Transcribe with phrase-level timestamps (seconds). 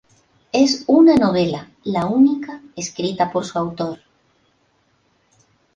[0.51, 3.99] Es una novela, la única escrita por su autor.